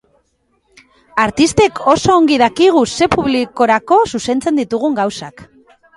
[1.23, 5.45] Artistek oso ongi dakigu ze publikorako zuzentzen ditugun gauzak.